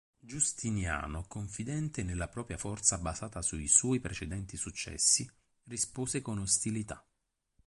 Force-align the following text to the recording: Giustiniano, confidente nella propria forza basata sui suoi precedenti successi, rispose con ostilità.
Giustiniano, 0.17 1.25
confidente 1.27 2.01
nella 2.01 2.27
propria 2.27 2.57
forza 2.57 2.97
basata 2.97 3.43
sui 3.43 3.67
suoi 3.67 3.99
precedenti 3.99 4.57
successi, 4.57 5.31
rispose 5.65 6.23
con 6.23 6.39
ostilità. 6.39 7.05